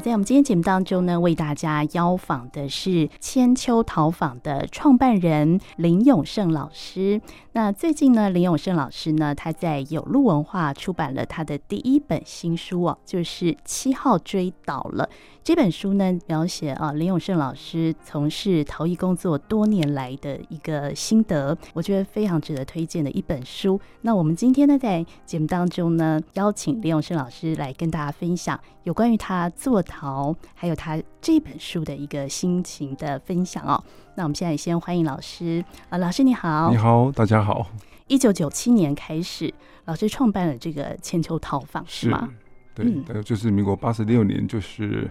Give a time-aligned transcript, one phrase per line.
[0.00, 7.20] 在我们今天节目当中呢，为大家邀访的是千秋陶坊的创办人林永胜老师。
[7.52, 15.04] 那最近呢，林永胜老师呢，他在有路文化出版了他的第一本新书哦，就是《七号追倒了》。
[15.42, 23.78] 这本书呢，描写啊林永胜老师从事陶艺工作多年来的一个心得，我觉得非常值得推荐的一本书。
[24.02, 33.82] 那我们今天呢，在节目当中呢，邀请林永胜老师来跟大家分享有关于他做陶，还有他这本书的一个心情的分享哦。
[34.14, 37.66] 那我们现在先欢迎老师啊，老师你好，你好，大家好。
[38.06, 39.52] 一九九七年开始，
[39.86, 42.28] 老师创办了这个千秋陶坊，是吗？
[42.74, 45.10] 对，嗯、就是民国八十六年，就是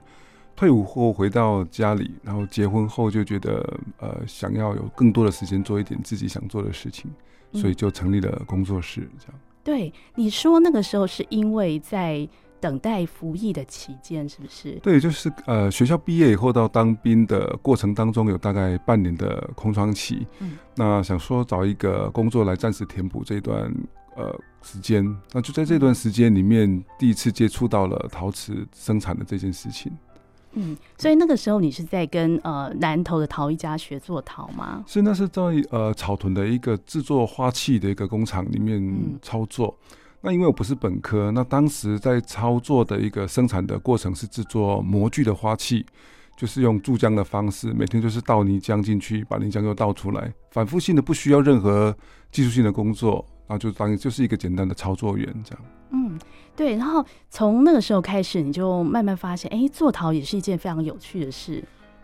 [0.56, 7.12] 退伍后回到家里，然后结婚后就觉得呃，想要有更多的时间做一点自己想做的事情，
[7.54, 9.10] 所以就成立了工作室。
[9.20, 9.40] 这样。
[9.64, 12.28] 对，你说那个时候是因为在
[12.60, 14.74] 等待服役的期间，是不是？
[14.84, 20.26] 对，就是呃，学校毕业以后到当兵的过程当中，有大概半年的空窗期。
[20.40, 23.74] 嗯，那想说找一个工作来暂时填补这段。
[24.16, 29.90] 呃，时间，那就在这段时间里面，第一次接触到了陶瓷生产的这件事情。
[30.54, 34.84] 嗯，所以那个时候你是在跟呃南投的陶艺家学做陶吗？
[34.86, 38.84] 是，那是在呃草屯的一个制作花器的一个工厂里面
[39.22, 39.74] 操作。
[39.92, 45.86] 嗯、那因为我不是本科，那当时在操作的一个生产的过程是制作模具的花器，
[46.36, 51.96] 就是用注浆的方式，每天就是倒泥浆进去，把泥浆又倒出来，反复性的，不需要任何
[52.32, 53.26] 技术性的工作。
[53.48, 55.66] 然后就当就是一个简单的操作员这样。
[55.90, 56.20] 嗯，
[56.56, 56.76] 对。
[56.76, 61.64] 然后从那个时候开始，你就慢慢发现，哎，做陶也是一件非常有趣的事。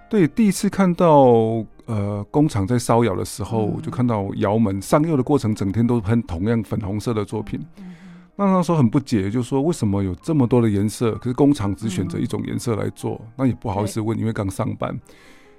[0.09, 7.63] 对，第一次看到呃工厂在烧窑的时候，嗯、就看到窑门上釉的过程，整天都喷同样粉红色的作品。
[7.77, 7.93] 嗯、
[8.37, 13.15] 那那时候很不解，就是说为什么有这么多的颜色，可是工厂只选择一种颜色来做？
[13.23, 14.99] 嗯、那也不好意思问，因为刚上班。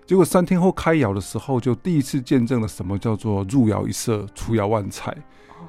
[0.04, 5.16] 结果三天后开窑的时候，就第一次见证了什么叫做入窑一色，出窑万彩。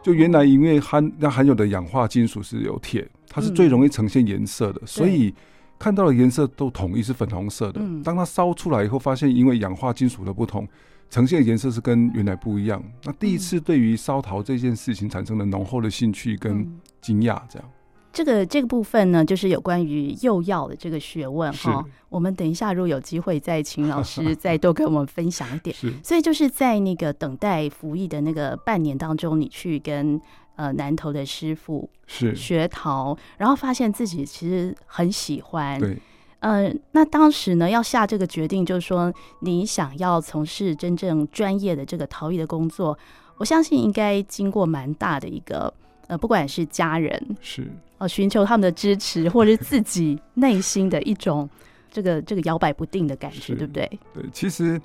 [0.04, 5.34] 就原来因为含那含有的氧化金属是有铁，它是最容易呈现颜色的，嗯、所以
[5.80, 7.82] 看到的颜色都统一是粉红色的。
[7.82, 10.68] 嗯、当它烧出来以后，发现因为氧化金属的不同，
[11.10, 12.84] 呈现的颜色是跟原来不一样。
[13.04, 16.70] 那第一次对于烧陶这件事情产生了浓厚的兴趣跟
[17.02, 17.70] 惊讶，这样。
[18.14, 21.84] 这个这个部分呢，就是有关于釉药的这个学问哈。
[21.84, 25.76] 是我们等一下如果有机会再请老师再多跟我们分享一点。
[25.78, 30.20] 是所以就是在那个等待服役的那个半年当中，你去跟
[30.56, 35.80] 呃南投的师傅是学陶，然后发现自己其实很喜欢。
[35.80, 35.98] 对。
[36.40, 42.98] 呃，那当时呢要下这个决定，就是说你想要从事真正专业的这个陶艺的工作，
[43.38, 45.74] 我相信应该经过蛮大的一个。
[46.08, 51.50] 呃，不管是家人是呃寻求他们的支持，或者是自己 内心的一种
[51.92, 54.00] 这个这个摇摆不定的感觉，对不对？
[54.14, 54.80] 对，其实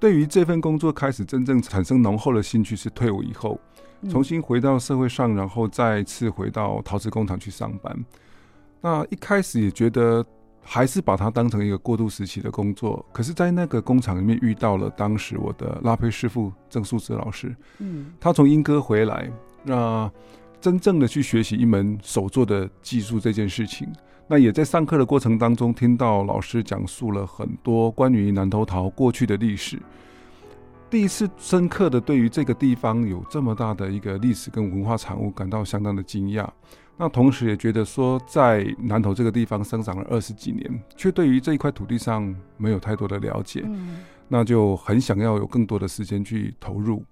[0.00, 3.60] 对于这份工作开始真正产生浓厚的兴趣是退伍以后，
[4.08, 7.94] 重新回到社会上，然后再次回到陶瓷工厂去上班。
[8.80, 10.24] 那一开始也觉得
[10.62, 19.30] 还是把它当成一个过渡时期的工作，可是，在那个工厂里面遇到了当时我的拉胚师傅郑树哲老师，嗯，他从英歌回来，
[19.64, 20.10] 那。
[20.60, 23.92] 真正的去学习一门手做的技术这件事情，
[24.28, 29.76] 那也在上课的过程当中听到老师讲述了很多关于南投陶过去的历史。
[30.88, 36.48] 第一次深刻的对于这个地方有这么大的一个历史跟文化产物感到相当的惊讶。
[37.02, 43.68] 那同时也觉得说，在南投这个地方生长了二十几年，却对于这一块土地上没有太多的了解，
[44.28, 47.02] 那就很想要有更多的时间去投入。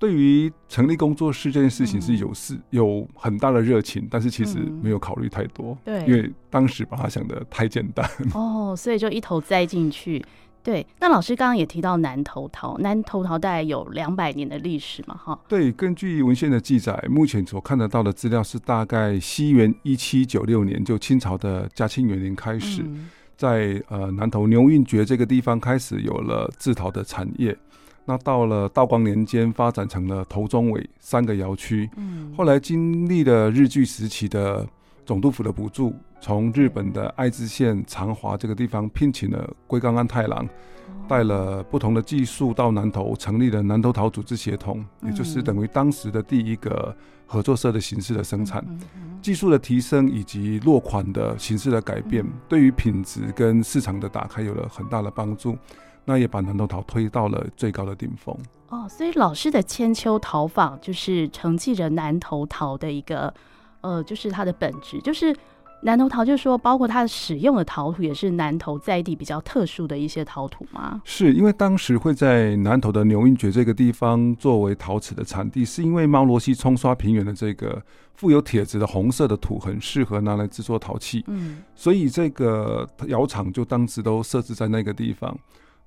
[0.00, 8.10] 对于成立工作室这件事情是有事、嗯、有很大的热情，但是其实没有考虑太多，对、嗯，因为当时把它想得太简单。
[8.34, 10.20] 哦，所以就一头栽进去。
[10.62, 15.38] 对，那老师刚刚也提到南投陶，南投陶大概有两百年的历史嘛，哈。
[15.48, 27.56] 对，根据文献的记载，目前所看得到的资料是大概西元一七九六年，就清朝的嘉庆元年开始，嗯、在呃南投牛运爵这个地方开始有了制陶的产业。
[28.04, 31.88] 那到了道光年间，发展成了头中尾三个窑区。
[31.96, 34.66] 嗯，后来经历了日据时期的
[35.06, 40.48] 总督府的补助，从日本的爱知县长华这个地方聘请了龟冈安太郎，
[41.08, 46.94] 带了不同的技术到南投，成立了南投陶组织协同，也就是等于当时的第一个
[47.26, 48.64] 合作社的形式的生产。
[49.22, 55.56] 技术的提升以及落款的形式的改变，对于品质跟市场的打开有了很大的帮助。
[56.06, 58.34] 那也把南投陶推到了最高的顶峰
[58.70, 63.32] 哦，所以老师的千秋陶坊就是承继着南投陶的一个，
[63.82, 65.36] 呃，就是它的本质，就是
[65.82, 71.00] 南投陶就是说，包括它使用的陶土也是南投在地比较特殊的一些陶土吗？
[71.04, 77.82] 是因为当时会在南投的牛英角这个地方作为陶瓷的产地，是因为猫罗溪冲刷平原的这个
[78.14, 85.36] 富有铁质的红色的土很适合拿来制作陶器，嗯，所以这个窑厂就当时都设置在那个地方。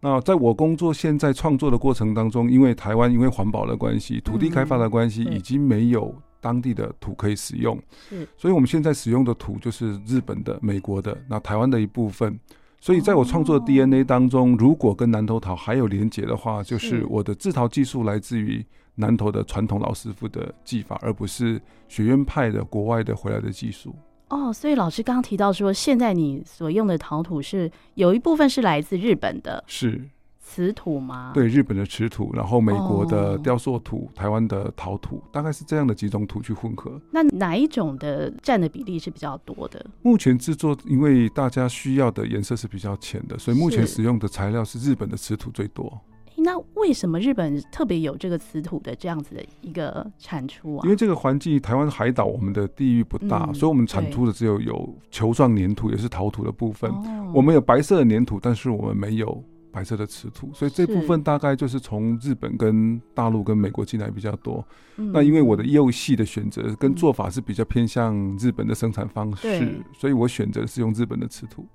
[0.04, 6.14] 那在我工作现在创作的过程当中，因为台湾因为环保的关系、土地开发的关系，已经没有。
[6.44, 12.38] 当地的土可以使用，是，所以我们现在使用的土就是日本的、美国的，那台湾的一部分。
[12.82, 18.62] 所以在我创作的 DNA 当中，如果跟南投陶还有连结的话，就是我的制陶技术来自于
[18.96, 23.96] 南投的传统老师傅的技法，而不是学院派的国外的回来的技术。
[24.34, 30.10] 哦，所以老师刚刚提到说，现在你所用的陶土是有一部分是来自日本的，是。
[30.46, 31.32] 瓷土吗？
[31.34, 37.02] 对，日本的瓷土，然后美国的雕塑土，哦、台湾的陶土，大概是这样的几种土去混合。
[37.10, 39.84] 那哪一种的占的比例是比较多的？
[40.04, 46.00] 目前制作，因为大家需要的颜色是比较浅的，所以目前使用的材料是日本的瓷土最多。
[46.44, 50.82] 那为什么日本特别有这个瓷土的这样子的一个产出啊？
[50.84, 56.92] 因为这个环境，台湾海岛，我们的地域不大，嗯、所以我们产出的只有有球状粘土，也是陶土的部分。
[56.92, 59.44] 哦、我们有白色的粘土，但是我们没有。
[59.74, 64.64] 白色的瓷土，所以这部分大概就是从日本跟大陆跟美国进来比较多。
[64.98, 71.66] 嗯、那因为我的釉系的选择跟做法是比较偏向日本的生产方式，嗯、所以我选择是用日本的瓷土。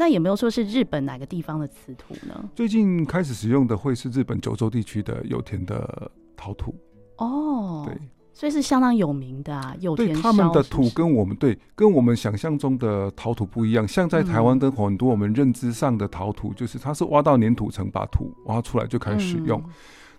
[0.00, 2.48] 那有没有说是日本哪个地方的瓷土呢？
[2.54, 6.74] 最近开始使用的会是日本九州地区的有田的陶土。
[7.18, 7.94] 哦，对。
[8.32, 13.86] 所以是相当有名的啊，有田他们的土跟我们对跟我们想象中的陶土不一样。
[13.86, 19.62] 像在台湾跟很多我们认知上的陶土，就是它是挖到粘土层，把土挖出来就开始使用。
[19.66, 19.70] 嗯、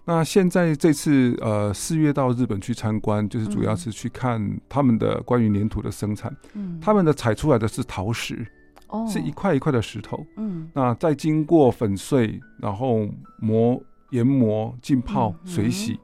[0.05, 6.31] 那现在这次呃四月到日本去参观，就是主要是去看他们的关于粘土的生产。
[6.53, 8.45] 嗯，他们的采出来的是陶石，
[8.91, 10.23] 哦，是一块一块的石头。
[10.37, 13.07] 嗯，那再经过粉碎，然后
[13.39, 15.99] 磨、研磨、浸泡、水洗。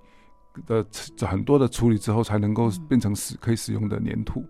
[0.66, 0.84] 的
[1.20, 4.44] 很多的处理之后，才能够变成使可以使用的粘土。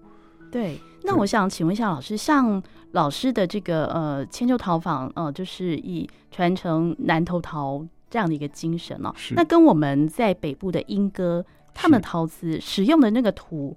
[0.49, 9.13] 对，那我想请问一下老师，像老师的这个呃千秋陶坊，呃，就是以传承南投陶这样的一个精神哦。
[9.31, 13.75] 那跟我们在北部的莺歌，他们陶瓷使用的那个土。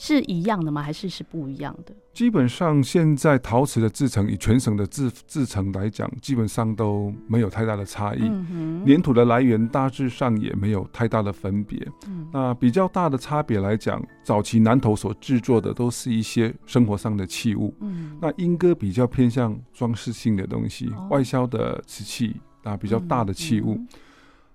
[0.00, 0.80] 是一样的吗？
[0.80, 1.92] 还是是不一样的？
[2.14, 8.20] 基本上，现在陶瓷的制成，以全省的制制成来讲，基本上都没有太大的差异。
[8.22, 8.86] 嗯。
[8.86, 11.84] 粘土的来源大致上也没有太大的分别。
[12.06, 12.28] 嗯。
[12.32, 17.74] 那比较大的差别来讲，早期南投所制作的都是一些生活上的器物。
[17.80, 18.16] 嗯。
[18.22, 23.76] 那莺歌比较偏向装饰性的东西，哦、外销的瓷器啊，比较大的器物。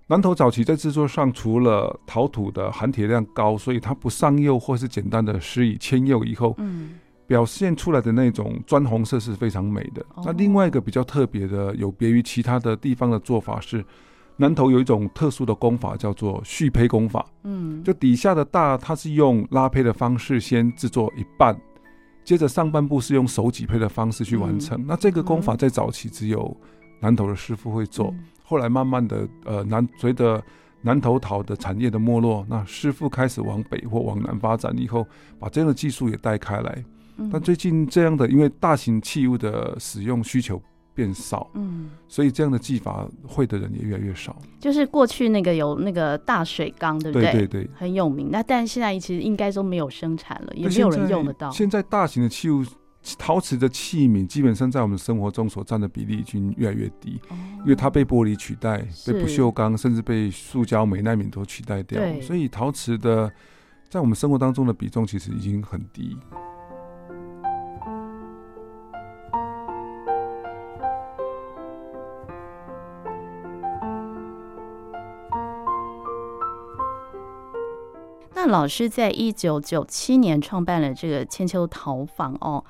[0.07, 6.95] 南投早期在制作上，除了陶土的含铁量高，所以它不上釉或是简单的施以铅釉以后，嗯，
[7.25, 10.05] 表现出来的那种砖红色是非常美的。
[10.15, 13.83] 哦、那另外一个比较特别的，有别于其他的地方的做法是，
[14.35, 21.57] 南投有一种特殊的工法叫做续胚工法，嗯，就底下的大它是用拉胚的方式先制作一半，
[22.25, 24.77] 接着上半部是用手挤胚的方式去完成。
[24.81, 26.55] 嗯、那这个工法在早期只有
[26.99, 28.07] 南投的师傅会做。
[28.07, 30.43] 嗯后来慢慢的，呃，南随着
[30.81, 35.07] 南投陶的产业的没落，那师傅开始往北或往南发展以后，
[35.39, 36.85] 把这样的技术也带开来。
[37.17, 40.61] 嗯、但最近这样的，因为大型器物的使用需求
[40.93, 44.35] 变少，嗯，所以这样的技法会的人也越来越少。
[44.59, 47.31] 就是过去那个有那个大水缸，对不对？
[47.31, 48.29] 对对对，很有名。
[48.31, 51.49] 那但现在其实应该都没有生产了，也没有人用得到。
[51.51, 52.63] 现在大型的器物。
[53.17, 63.31] 陶瓷的器皿基本上在我们生活中所占的比例已经越来越低，哦、因为它被玻璃取代，被不锈钢甚至被塑胶、美耐皿都取代掉，所以陶瓷的
[63.89, 66.17] 在我们生活当中的比重其实已经很低。
[78.33, 82.63] 那老师在一九九七年创办了这个千秋陶坊哦。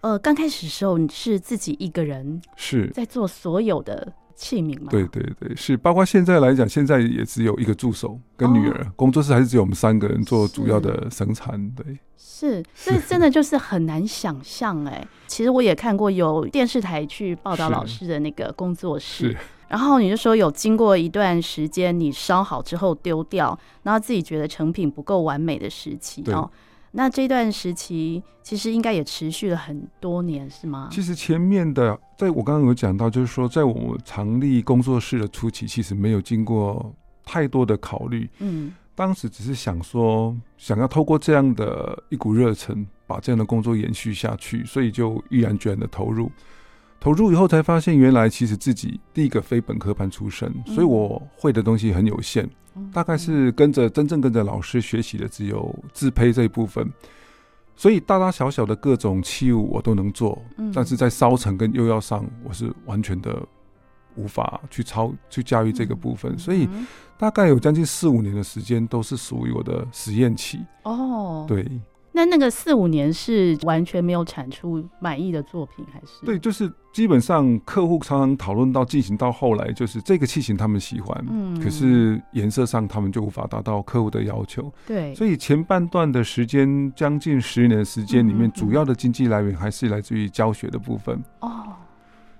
[0.00, 4.86] 呃，刚开始的时候你是自己一个人是在做所有的器皿吗？
[4.90, 11.70] 对对对，是包括现在来讲，现在也只有一个助手跟女儿，哦、工作室还是只有我们三个人做主要的生产。
[11.72, 15.06] 对，是，所以真的就是很难想象哎。
[15.26, 19.36] 其实我也看过有电视台去报道老师的那个工作室，
[19.68, 26.50] 然后你就说有经过一段时间你烧好之后丢掉，然后自己觉得成品不够完美的时期哦。
[26.92, 30.88] 那这段时期其实应该也持续了很多年，是吗？
[30.90, 36.94] 其实前面的，在我刚刚有讲到，就是说，在我们成立工作室的初期，其实没有经过
[37.24, 38.28] 太多的考虑。
[38.38, 46.30] 嗯，当时只是想说，想要透过这样的一股热忱，把这样的工作延续下去，所以就毅然决然的投入。
[47.00, 52.48] 投入以后才发现，原来其实自己第一个非本科班出身，所以我会的东西很有限，
[52.92, 56.86] 大概是跟着真正跟着老师学习的只有自胚这一部分。
[57.74, 60.38] 所以大大小小的各种器物我都能做，
[60.74, 63.42] 但是在烧成跟釉药上，我是完全的
[64.16, 66.38] 无法去操去驾驭这个部分。
[66.38, 66.68] 所以
[67.16, 70.60] 大概有将近四五年的时间都是属于我的实验期。
[70.82, 71.66] 哦，对。
[72.12, 76.24] 那那个四五年是完全没有产出满意的作品，还是？
[76.26, 91.22] 对，就是基本上客户常常讨论到进行到后来，就是这个器型他们喜欢，嗯，可是颜色上他们就无法达到客户的要求，对，所以前半段的时间，将近十年的时间里面，主要的经济来源还是来自于教学的部分。
[91.40, 91.64] 哦，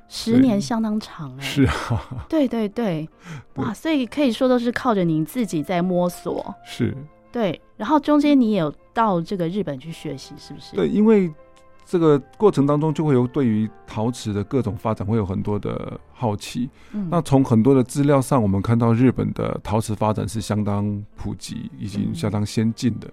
[0.09, 2.69] 十年相当长哎，是啊，对对。
[2.81, 3.09] 对，
[3.57, 6.97] 哇，所以可以说都是靠着您自己在摸索，是。
[7.33, 10.77] 对，然后中间你也有到这个日本去学习，是不是？
[10.77, 11.33] 对，因为
[11.85, 16.69] 这个过程当中就会有对于陶瓷的各种发展会有很多的好奇。
[16.93, 23.09] 嗯，那从很多的资料上，我们看到日本的陶瓷发展是相当普及，已经相当先进的。
[23.09, 23.13] 嗯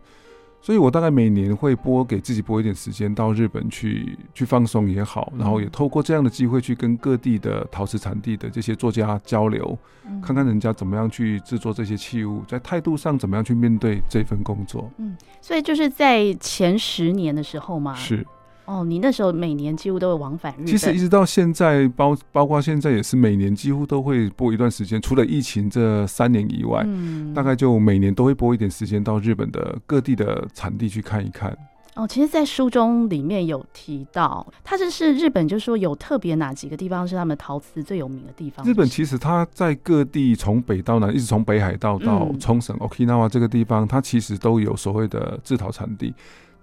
[0.67, 9.79] 所以，我大概每年会拨给自己拨一点时间到日本去去放松也好，然后也透过这样的机会去跟各地的陶瓷产地的这些作家交流，
[10.21, 14.91] 看看人家怎么样去制作这些器物，在态度上怎么样去面对这份工作。
[14.97, 17.95] 嗯，所以就是在前十年的时候嘛。
[17.95, 18.27] 是。
[18.67, 20.65] 哦，你那时候每年几乎都会往返日本。
[20.67, 31.57] 其实一直到现在，包包括现在也是每年几乎都会播一段时间，除了疫情这三年以外，嗯，大概就每年都会播一点时间到日本的各地的产地去看一看。
[31.95, 38.63] 哦，其实，在书中里面有提到，它这是日本，就是说有特别哪几个地方是他们陶瓷最有名的地方。
[38.63, 46.13] 日本其实它在各地从北到南，一直从北海道到冲绳、Okinawa 这个地方，它其实都有所谓的制陶产地。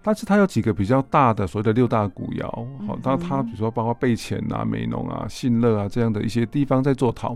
[0.05, 2.47] 但是它有几个比较大的所谓的六大古窑，
[2.87, 7.35] 好，那它比如说包括备前啊、美浓啊、信乐啊这样的一些地方在做陶，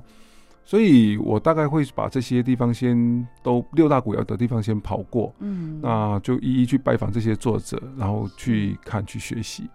[0.66, 9.68] 所以我大概会把这些地方先都六大古窑的地方先跑过，嗯，那就一一去拜访这些作者，然后去看去学习。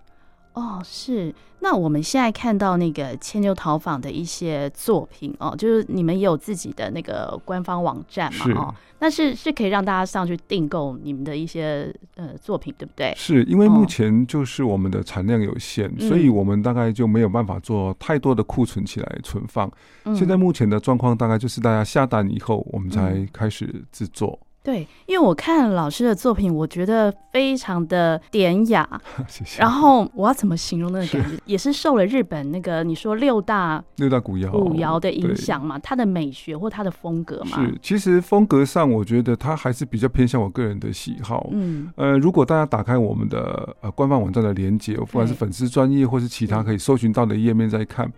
[0.54, 1.34] 哦，是。
[1.60, 8.46] 那我们现在看到那个千牛陶坊的一些作品哦，就是你们也有自己的那个官方网站嘛？
[8.54, 13.14] 哦，那是是可以让大家上去订购你们的一些呃作品，对不对？
[13.16, 19.72] 是因为目前就是我们的产量有限，哦，所以我们大概就没有办法做太多的库存起来存放。
[20.04, 24.38] 嗯，现在目前的状况大概就是大家下单以后，我们才开始制作。
[24.64, 28.88] 对，因为我看老师的作品，我觉得非常的典雅。
[29.28, 29.60] 谢谢。
[29.62, 31.38] 然后我要怎么形容那个感觉？
[31.46, 35.78] 也是受了日本那个你说六大 六大古窑古窑的影响嘛？
[35.80, 37.62] 它的美学或它的风格嘛？
[37.62, 41.50] 是，其实风格上，我觉得它还是比较偏向我个人的喜好。
[41.52, 48.10] 嗯，呃，如果大家打开我们的呃官方网站的连接，不管是粉丝专业或是其他可以搜寻到的页面，再看。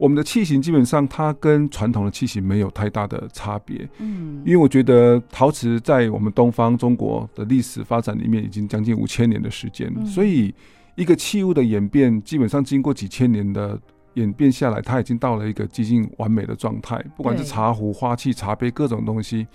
[0.00, 3.86] 我们的器型基本上，它跟传统的器型没有太大的差别。
[3.98, 10.54] 嗯，因为我觉得陶瓷在我们东方中国的历史发展里面，已经将近五千年的时间，所以
[10.94, 13.78] 一个器物的演变，基本上经过几千年的
[14.14, 16.96] 演变下来，它已经到了一个接近完美的状态。
[17.14, 19.46] 不管是茶壶、花器、茶杯各种东西。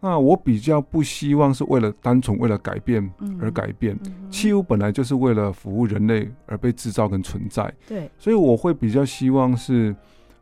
[0.00, 3.06] 那我比较不希望是为了单纯为了改变
[3.38, 3.98] 而改变，
[4.30, 9.94] 器物本来就是为了服务人类而被制造跟存在，对，所以我会比较希望是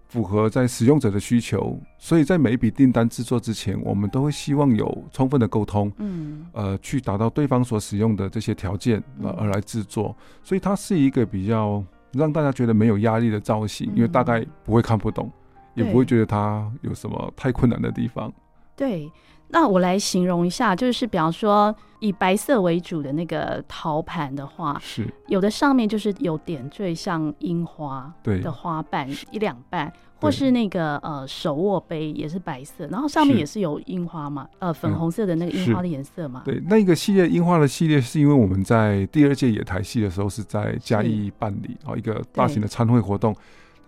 [0.06, 9.02] 符合在使用者的需求，所以在每一笔订单制作之前，我们都会希望有充分的沟通，嗯，呃，去达到对方所使用的这些条件
[9.36, 15.28] 而来制作，所以它是一个比较让大家觉得没有压力的造型，因为大概不会看不懂，
[15.74, 18.32] 也不会觉得它有什么太困难的地方，
[18.76, 19.10] 对。
[19.50, 25.06] 那我来形容一下，就是比方说以白色为主的那个陶盘的话，是。
[25.28, 36.42] 有的上面就是有点缀像樱花的花瓣一两瓣，或是那个呃手握杯也是白色，然后上面也是有樱花嘛，呃粉红色的那个樱花的颜色嘛。
[36.44, 43.34] 对，那个系列樱花的系列是因为我们在第二届野台戏的时候是在嘉义办理啊一个大型的参会活动。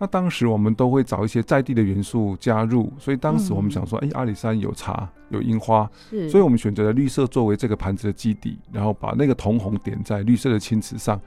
[0.01, 11.21] 那当时我们都会找一些在地的元素加入，所以当时我们想说，哎、嗯欸，阿里山有茶，有樱花，是，所以我们选择了绿色作为这个盘子的基底，然后把那个铜红点在绿色的青瓷上，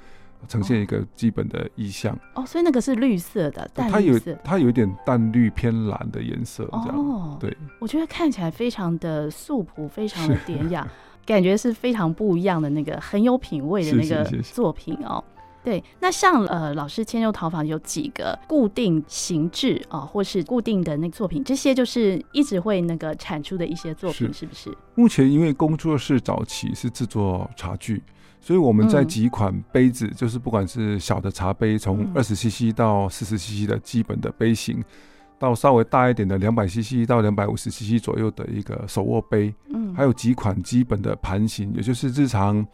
[0.49, 2.19] 呈现一个基本的意象。
[2.35, 6.97] 哦，所以那个是绿色的，淡绿色，它有它有一点淡绿偏蓝的颜色，这样。
[6.97, 10.85] 哦，对，我觉得看起来非常的素朴，非常的典雅，
[11.25, 15.23] 感觉是非常不一样的那个很有品味的那个作品哦。
[15.65, 24.77] 对，那像呃，老师千秋陶坊有几个固定形制啊，或是固定的那个作品，这些就是一直会那个产出的一些作品，是，是不是？
[24.95, 28.03] 目前因为工作室早期是制作茶具，
[28.41, 34.85] 所以我们在几款杯子，嗯、就是不管是小的茶杯，从二十 CC 到四十 CC 的基本的杯型，嗯、
[35.39, 42.65] 到稍微大一点的两百 CC 到两百五十 CC 左右的一个手握杯，嗯，还有几款基本的盘型，也就是日常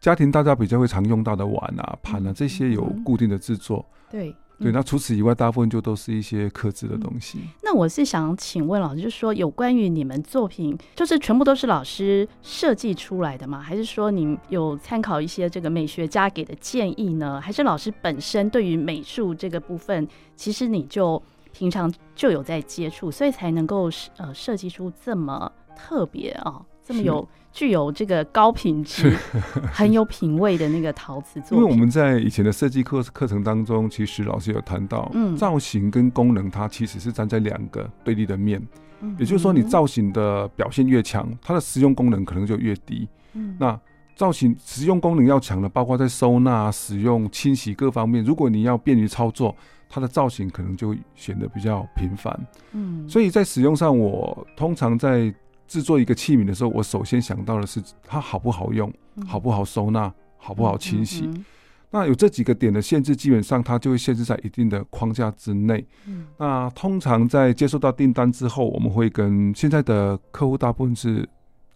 [0.00, 4.34] 家庭大家比较会常用到的碗啊、盘啊，这些有固定的制作，对。
[4.60, 7.38] 对，那除此以外，大部分就都是一些刻字的东西。
[7.38, 7.48] 嗯。
[7.62, 13.60] 那我是想请问老师，就是说有关于你们作品，就是全部都是老师设计出来的吗？
[13.60, 17.40] 还是说你有参考一些这个美学家给的建议呢？
[17.40, 27.28] 还是老师本身对于美术这个部分，其实你就平常就有在接触，所以才能够呃设计出这么特别啊，这么有。
[27.50, 29.16] 具有这个高品质、
[29.72, 31.58] 很有品味的那个陶瓷作品。
[31.58, 38.62] 因为我们在以前的设计课课程当中，其实老师有谈到，嗯，造型跟功能它其实是站在两个对立的面。
[39.00, 43.08] 嗯，也就是说，你造型的表现越强，它的实用功能可能就越低。
[43.32, 43.80] 嗯，那
[44.14, 49.56] 造型实用功能要强的，包括在收纳、使用、清洗各方面，如果你要便于操作，
[49.88, 52.38] 它的造型可能就显得比较频繁。
[52.72, 55.34] 嗯，所以在使用上，我通常在
[55.68, 61.26] 制作一个器皿的时候，我首先想到的是它好不好用，嗯、好不好收纳，好不好清洗。
[61.26, 61.44] 嗯嗯、
[61.90, 65.86] 那有这几个点的限制，基本上它就会限制在一定的框架之内。
[66.06, 71.28] 嗯、那通常在接收到订单之后，我们会跟现在的客户大部分是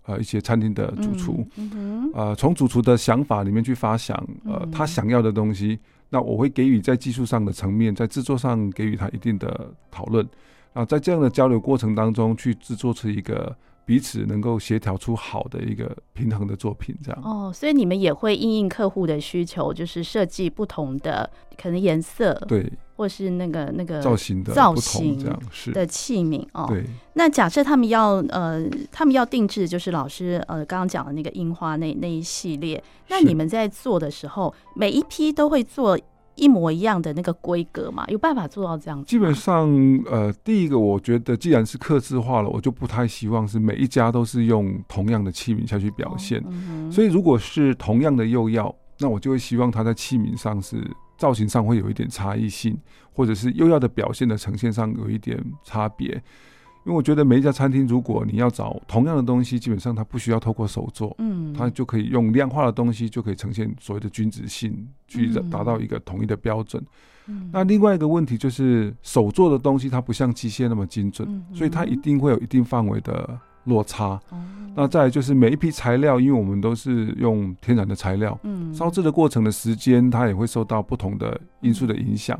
[0.07, 5.79] 呃一些餐厅的主厨，嗯嗯、呃从主厨的想法里面去发想呃他想要的东西。
[6.09, 10.27] 那我会给予在技术上的层面，在制作上给予他一定的讨论。
[10.73, 13.55] 啊，在这样的交流过程当中，去制作出一个。
[13.85, 17.53] 彼此能够协调出好的一个平衡的作品，这样哦。
[17.53, 21.29] 所以你们也会应应客户的需求，就是设计不同的
[21.61, 26.67] 可能颜色，对，或是那个那个造型的造型这样是的器皿哦。
[26.69, 26.85] 对。
[27.15, 35.99] 那假设他们要呃，他们要定制，就是老师呃刚刚讲的那个樱花那那一系列，那你们在做的时候，每一批都会做。
[36.34, 39.06] 一模一样的那个规格嘛，有办法做到这样子？
[39.06, 39.68] 基本上，
[40.10, 46.38] 呃，第一个，我觉得既然是刻字化了，我就不太希望是每一家都是用同样的器皿下去表现。
[46.40, 50.76] 哦嗯、所以，如果是同样的釉药，那我就会希望它在器皿上是
[51.18, 52.76] 造型上会有一点差异性，
[53.12, 56.23] 或者是釉药的表现的呈现上有一点差别。
[56.84, 66.84] 因为我觉得每一家餐厅，如果你要找同样的东西，基本上它不需要透过手做，嗯，它就可以用量化的东西就可以呈现所谓的均值性，去达到一个统一的标准。
[67.28, 74.21] 嗯，那另外一个问题就是手做的东西它不像机械那么精准，所以它一定会有一定范围的落差。
[74.75, 82.39] 那再就是每一批材料，因为我们都是用天然的材料，嗯，烧制的过程的时间它也会受到不同的因素的影响。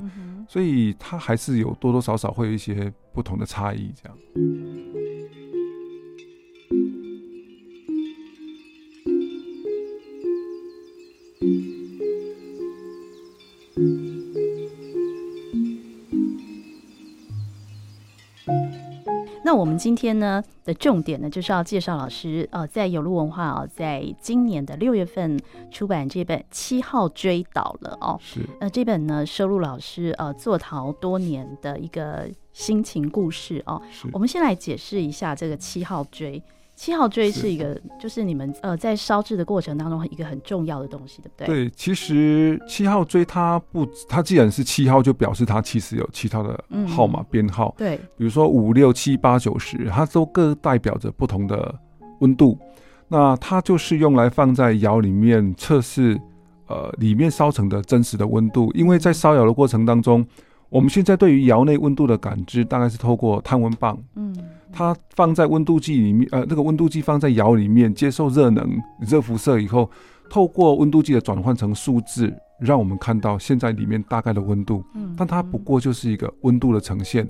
[0.49, 4.19] 所以它还是有多多少少会有一些不同的差异，这样。
[19.53, 25.39] 那我们今天呢的重点呢，就是要介绍老师呃，在有路文化哦，在今年的六月份
[25.71, 33.83] 出版这本《七号追倒了》哦，是呃，这本呢收录老师呃坐逃多年的一个心情故事哦。
[33.91, 36.43] 是我们先来解释一下这个七号锥。
[36.75, 41.47] 七号锥是一个，是就是你们呃在烧制的过程当中一个很重要的东西，对不对？
[41.47, 47.75] 对，其实七号锥它不，它既然是七号，就表示它其实有其他的号码编号。
[47.79, 51.75] 对，比如说五六七八九十，它都各代表着不同的
[52.21, 52.59] 温度。
[53.07, 56.19] 那它就是用来放在窑里面测试，
[56.67, 58.73] 呃，里面烧成的真实的温度。
[58.75, 60.27] 因为在烧窑的过程当中，
[60.73, 63.97] 我们现在对于窑内温度的感知，大概是透过探温棒。
[64.17, 64.35] 嗯。
[64.75, 68.67] 它放在温度计里面，呃，那个温度计放在窑里面，接受热能、
[69.07, 69.91] 热辐射以后，
[70.31, 74.83] 透过温度计的转换成数字，让我们看到现在里面大概的温度。
[74.95, 77.29] 嗯，但它不过就是一个温度的呈现。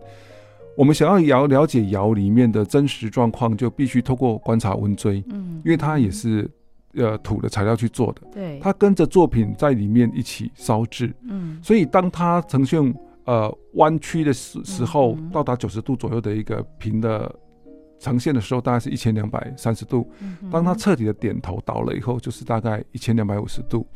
[0.77, 5.21] 我们想要窑了解窑里面的真实状况，就必须透过观察温锥。
[5.33, 6.49] 嗯，因为它也是
[6.95, 8.23] 呃土的材料去做的。
[8.33, 11.13] 对，它跟着作品在里面一起烧制。
[11.29, 12.95] 嗯，所以当它呈现。
[13.25, 17.33] 呃，弯曲的时时候，到达九十度左右的一个平的
[17.99, 20.11] 呈现的时候，大概是一千两百三十度。
[20.51, 23.87] 当它彻底的点头倒了以后，就是大概一千两百五十度。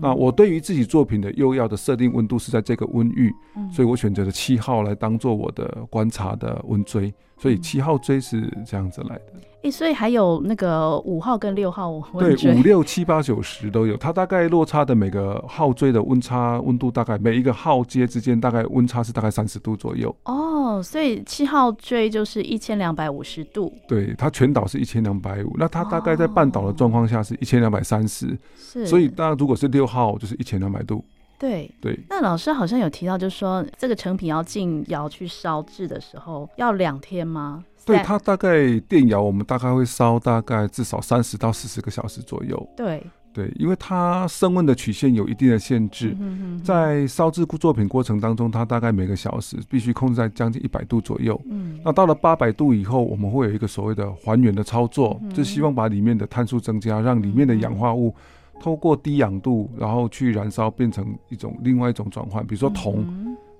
[0.00, 3.32] 那我对于自己作品的釉药的设定温度是在这个温域，
[3.72, 7.12] 所以我选择了七号来当做我的观察的温锥。
[7.42, 9.32] 所以七号锥是这样子来的。
[9.34, 13.96] 哎、欸，所以还有那个五号跟六号，对，五六七八九十都有。
[13.96, 20.14] 它大概落差的每个号锥的温差温度大概每一个号阶之间大概温差是大概三十度左右。
[20.24, 23.72] 哦，所以七号锥就是一千两百五十度。
[23.88, 28.38] 对，它全岛是一千两百五，那它大概在半岛的状况下是一千两百三十。
[28.56, 31.04] 是，所以当然如果是六号就是一千两百度。
[31.42, 31.98] 对对。
[32.08, 37.64] 那老师好像有提到，就是说这个成品要进窑去烧制的时候要两天吗？
[37.84, 42.68] 对，它大概电窑，我们大概会烧大概至少三十到四十个小时左右。
[42.76, 51.40] 对对，因为它升温的曲线有一定的限制，嗯、在烧制作品过程当中，它大概每个小时必须控制在将近一百度左右。
[51.46, 58.14] 嗯，那到了八百度以后，我们会有一个所谓的还原的操作，嗯、就希望把里面的碳素增加，让里面的氧化物
[58.62, 62.46] 透过低氧度，然后去燃烧，变成一种另外一种转换。
[62.46, 63.04] 比如说铜，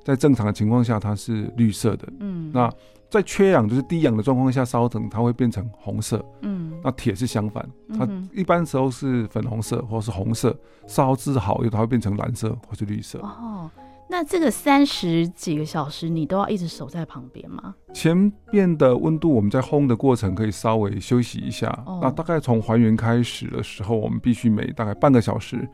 [0.05, 2.07] 在正常的情况下它是绿色的。
[2.21, 2.73] 嗯，那
[3.11, 6.25] 在缺氧，就是低氧的状况下烧成，它会变成红色。
[6.43, 13.19] 嗯，那铁是相反，它一般时候是粉红色或是红色，烧制好以后它会变成蓝色或是绿色。
[13.19, 13.69] 哦，
[14.12, 17.75] 那这个三十几个小时你都要一直守在旁边吗？
[17.94, 21.66] 前面的温度我们在烘的过程可以稍微休息一下。
[21.87, 25.66] 哦，那大概从还原开始的时候，我们必须每大概半个小时。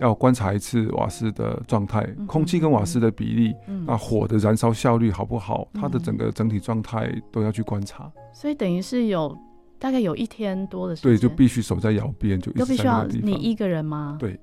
[0.00, 5.68] 要观察一次瓦斯的状态，空气跟瓦斯的比例，嗯、那火的燃烧效率好不好？
[5.74, 8.10] 嗯、它的整个整体状态都要去观察。
[8.32, 9.36] 所以等于是有
[9.78, 14.16] 大概有一天多的时间，对，就必须守在窑边，就都必须要你一个人吗？
[14.18, 14.40] 对，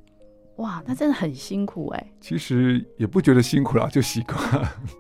[0.60, 4.38] 哇，那真的很辛苦哎、其实也不觉得辛苦啦， 就习惯。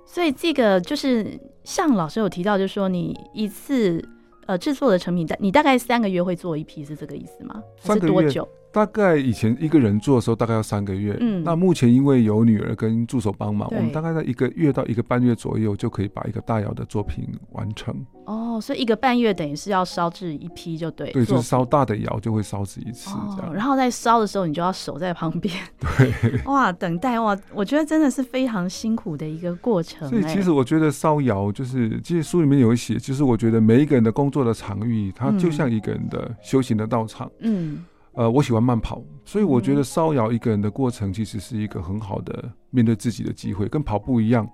[0.05, 4.03] 所以这个就是像老师有提到，就是说你一次
[4.47, 7.61] 呃制作的成品，你大概三个月会做一批，是这个意思吗？
[7.81, 8.47] 还是多久？
[8.71, 11.17] 大概以前一个人做的时候，大概要三个月。
[11.19, 17.95] 嗯，那目前因为有女儿跟助手帮忙，我们大概在一个月到一个半月左右就可以把一个大窑的作品完成。
[18.25, 21.11] 哦，所以一个半月等于是要烧制一批就对。
[21.11, 23.49] 对，就是烧大的窑就会烧制一次这样。
[23.49, 25.51] 哦，然后在烧的时候，你就要守在旁边。
[25.97, 26.39] 对。
[26.45, 30.07] 哇，等待哇，我觉得真的是非常辛苦的一个过程。
[30.07, 37.31] 所以其实我觉得烧窑就是，其实书里面有写，就是我觉得每一个人的工作的场域，它就像一个人的修行的道场。
[37.39, 37.83] 嗯。
[38.19, 44.45] 呃，我喜欢慢跑，所以我觉得骚扰一个人的过程，其实是一个很好的面对自己的机会，跟跑步一样，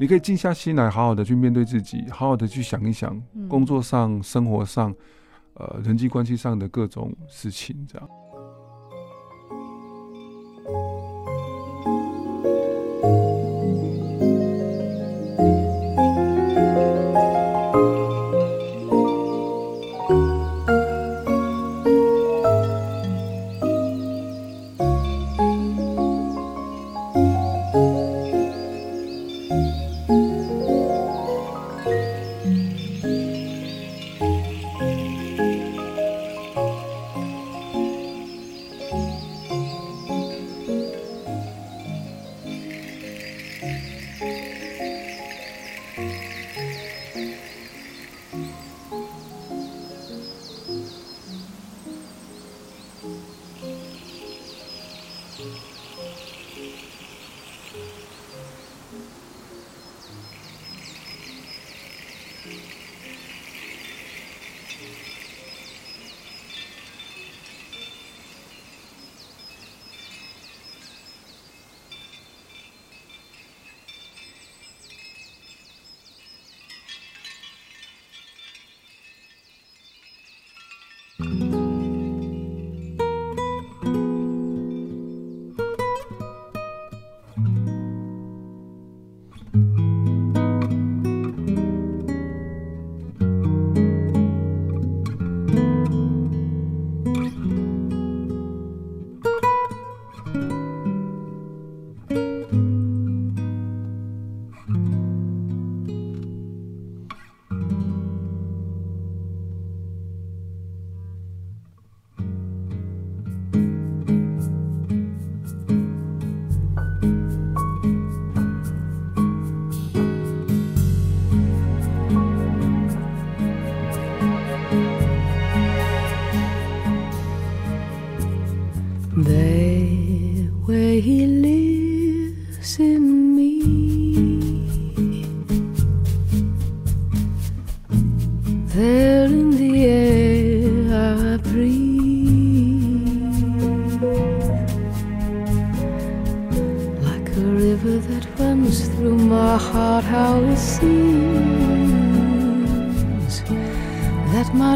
[0.00, 4.92] 你可以静下心来，好好的去面对自己，好好的去想一想工作上、生活上、
[5.52, 8.08] 呃，人际关系上的各种事情，这样。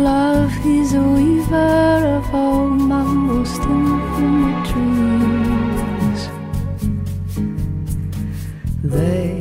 [0.08, 6.20] Love is a weaver of all my most infinite dreams.
[8.94, 9.32] They,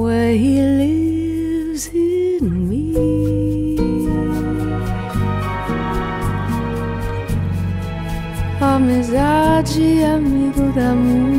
[0.00, 2.84] where he lives in me.
[8.70, 11.36] Amizade, amigo d'amor.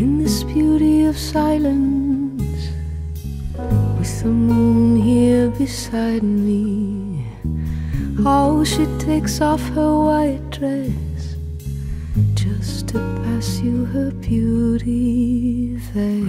[0.00, 1.93] In this beauty of silence,
[4.24, 7.26] the moon here beside me,
[8.22, 11.36] how she takes off her white dress
[12.32, 16.24] just to pass you her beauty there,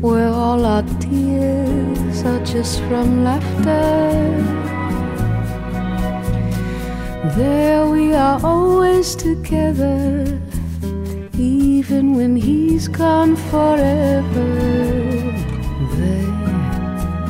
[0.00, 4.18] where all our tears are just from laughter.
[7.36, 10.40] There we are always together
[11.38, 14.48] even when he's gone forever.
[15.98, 16.47] There,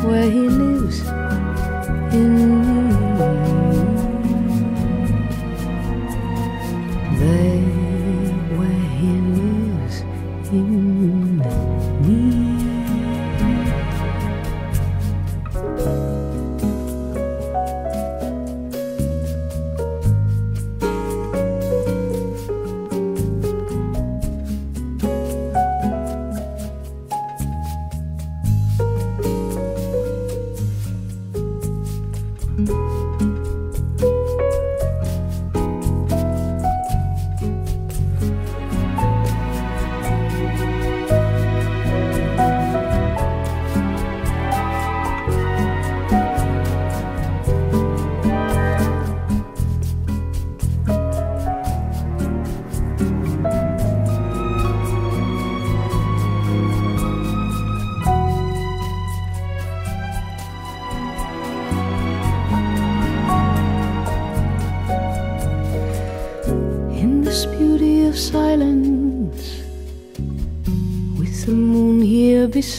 [0.09, 1.01] where he lives.
[2.14, 2.88] In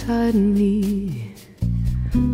[0.09, 1.35] me.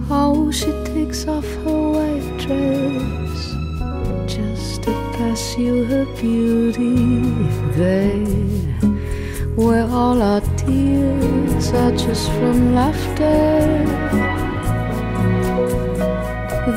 [0.07, 3.39] How she takes off her white dress
[4.25, 7.19] just to pass you her beauty
[7.75, 8.25] there,
[9.57, 13.83] where all our tears are just from laughter.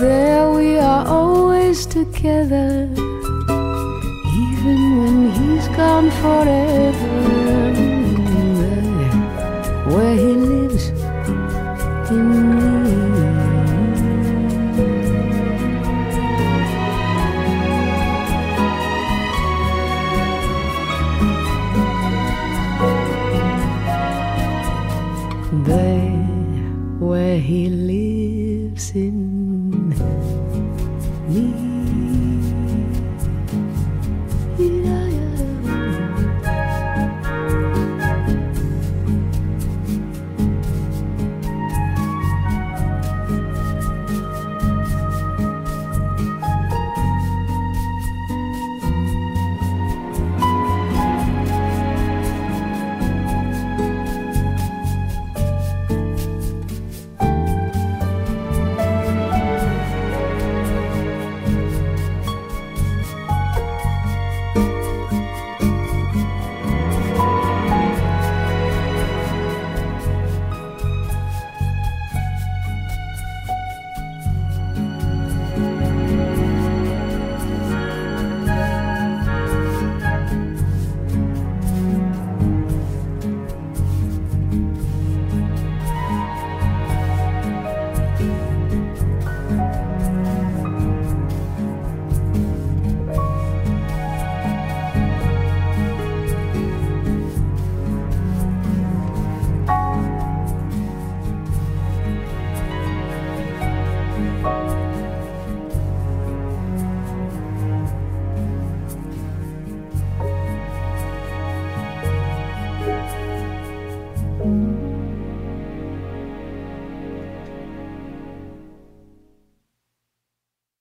[0.00, 0.38] There
[12.08, 12.77] dimly